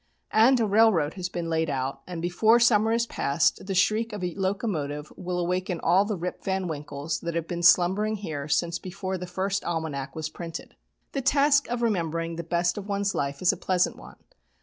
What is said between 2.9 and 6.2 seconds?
is passed the shriek of a locomotive will awaken all the